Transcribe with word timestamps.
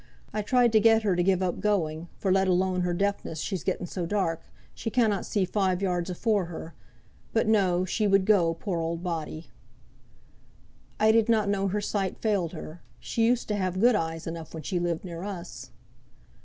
I 0.33 0.41
tried 0.41 0.71
to 0.71 0.79
get 0.79 1.03
her 1.03 1.15
to 1.15 1.21
give 1.21 1.43
up 1.43 1.59
going, 1.59 2.07
for 2.17 2.31
let 2.31 2.47
alone 2.47 2.81
her 2.81 2.91
deafness 2.95 3.37
she's 3.39 3.63
getten 3.63 3.85
so 3.85 4.07
dark, 4.07 4.41
she 4.73 4.89
cannot 4.89 5.27
see 5.27 5.45
five 5.45 5.79
yards 5.79 6.09
afore 6.09 6.45
her; 6.45 6.73
but 7.33 7.47
no, 7.47 7.85
she 7.85 8.07
would 8.07 8.25
go, 8.25 8.55
poor 8.55 8.79
old 8.79 9.03
body." 9.03 9.51
"I 10.99 11.11
did 11.11 11.29
not 11.29 11.49
know 11.49 11.67
her 11.67 11.81
sight 11.81 12.13
had 12.13 12.17
failed 12.23 12.53
her; 12.53 12.81
she 12.99 13.23
used 13.27 13.47
to 13.49 13.55
have 13.55 13.79
good 13.79 13.93
eyes 13.93 14.25
enough 14.25 14.55
when 14.55 14.63
she 14.63 14.79
lived 14.79 15.05
near 15.05 15.21
us." 15.21 15.69